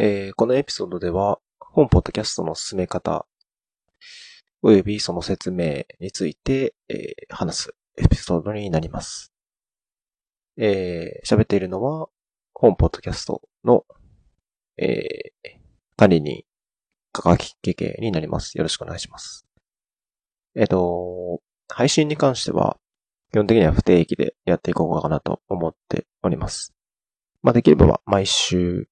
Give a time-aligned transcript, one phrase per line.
[0.00, 3.26] えーこのエピソードでは、本ポッドキャストの進め方、
[4.62, 9.32] およびその説明について、えー話すエピソードになります。
[10.56, 12.08] えー喋っているのは、
[12.54, 13.86] 本ポッドキャストの、
[14.76, 15.50] えー
[15.96, 16.44] 管理人、
[17.10, 18.56] かかきけけになります。
[18.56, 19.48] よろしくお願いします。
[20.54, 22.78] えっ、と、配信に関しては、
[23.32, 26.72] 基本的には不定期でやっていこうかなと思っております。
[27.42, 28.88] まあ、できれば毎週、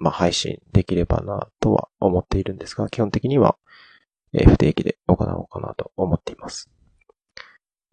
[0.00, 3.56] まあ、配信できればなとは思っているんですが、基本的には、
[4.32, 6.70] え不定期で行おうかなと思っています。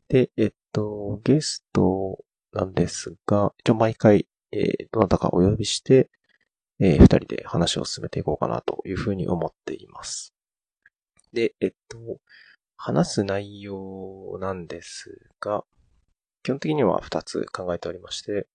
[0.07, 6.09] で、えっと、ゲストなんですが、一応毎回、えーどなたかお呼びして、
[6.80, 10.33] えー二人で話を進めていこうかなというふうに思っています。
[11.33, 11.97] で、えっと、
[12.77, 15.66] 話す内容なんですが、
[16.44, 18.47] 基本的には二つ考えておりまして、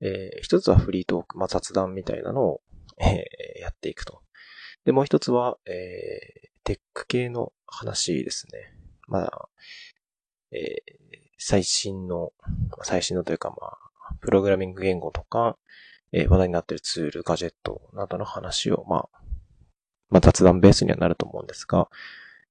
[0.00, 2.60] えー一つはフリートーク、まあ、雑談みたいなのを、
[3.00, 4.22] えやっていくと。
[4.84, 8.74] で、もう一つは、えテック系の話ですね。
[9.08, 9.48] まあ、
[10.52, 10.82] え
[11.38, 12.32] 最新の、
[12.82, 15.56] 最新のというか、まあ、プログラミング言語とか、
[16.12, 19.08] え話題になっているツール、ガジェットなどの話を、まあ、
[20.10, 21.88] まあ、雑談ベースにはなると思うんですが、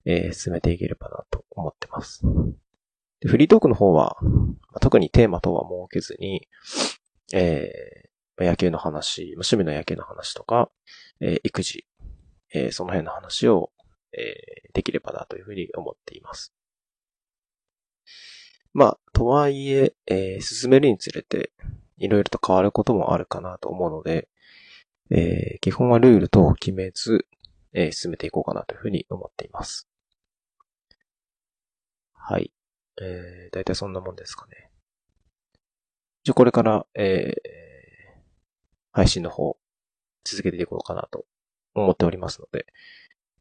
[0.05, 2.21] えー進めていければなと思ってます。
[3.19, 4.29] でフリートークの方は、ま
[4.75, 6.47] あ特にテーマ等は設けずに、
[7.33, 8.08] え
[8.39, 10.71] まあ野球の話、まあ趣味の野球の話とか、
[11.19, 11.85] えー育児、
[12.53, 13.71] えーその辺の話を、
[14.13, 16.53] えーできればなというふうに思っています。
[18.73, 21.51] まあ、とはいえ、えー進めるにつれて、
[21.97, 24.29] いろいろと変わることもあるかなと思うので、
[25.11, 27.25] えー基本はルール等を決めず、
[27.73, 29.89] えー進めていこうかなというふうに思っています。
[32.13, 32.53] はい。
[33.01, 34.69] えー、だいたいそんなもんですかね。
[36.23, 37.58] 一応これから、えー
[38.91, 39.57] 配信の方、
[40.23, 41.25] 続けていこうかなと
[41.73, 42.65] 思っておりますので、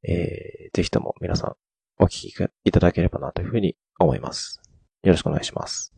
[0.02, 1.56] えーぜひとも皆さん
[1.98, 4.60] お聞きいただければなというふうに思います。
[5.02, 5.97] よろしくお願いします。